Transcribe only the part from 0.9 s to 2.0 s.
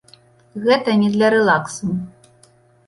не для рэлаксу.